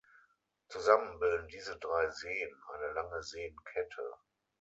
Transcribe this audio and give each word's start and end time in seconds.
Zusammen 0.67 1.19
bilden 1.19 1.47
diese 1.49 1.77
drei 1.77 2.09
Seen 2.09 2.49
eine 2.73 2.91
lange 2.93 3.21
Seenkette. 3.21 4.13